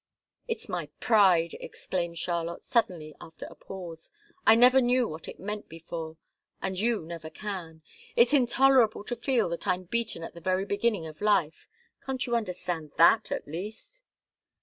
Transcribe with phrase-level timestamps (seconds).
[0.47, 4.09] "It's my pride!" exclaimed Charlotte, suddenly, after a pause.
[4.47, 6.17] "I never knew what it meant before
[6.59, 7.83] and you never can.
[8.15, 11.67] It's intolerable to feel that I'm beaten at the very beginning of life.
[12.03, 14.01] Can't you understand that, at least?"